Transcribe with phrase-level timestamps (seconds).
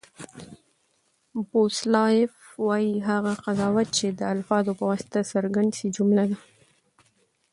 [1.49, 2.33] بوسلایف
[2.65, 6.37] وایي، هغه قضاوت، چي د الفاظو په واسطه څرګند سي؛ جمله ده.